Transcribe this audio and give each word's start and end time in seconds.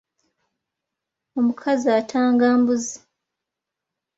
Omukazi 1.39 1.87
atanga 1.99 2.45
mbuzi. 2.61 2.97